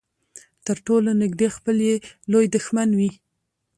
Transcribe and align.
تر 0.65 0.77
ټولو 0.87 1.09
نږدې 1.21 1.47
خپل 1.55 1.77
يې 1.87 1.95
لوی 2.31 2.45
دښمن 2.55 2.89
وي. 2.99 3.11